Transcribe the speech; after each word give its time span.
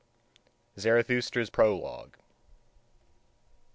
ZARATHUSTRA'S 0.79 1.51
PROLOGUE. 1.51 2.13